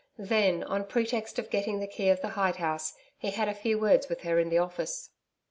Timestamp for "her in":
4.21-4.49